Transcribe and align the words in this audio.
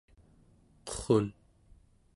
qurrun 0.87 1.27